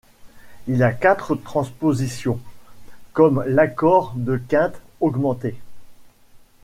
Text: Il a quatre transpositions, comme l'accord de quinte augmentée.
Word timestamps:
Il 0.67 0.81
a 0.81 0.91
quatre 0.93 1.35
transpositions, 1.35 2.39
comme 3.13 3.43
l'accord 3.45 4.13
de 4.15 4.35
quinte 4.37 4.81
augmentée. 4.99 5.55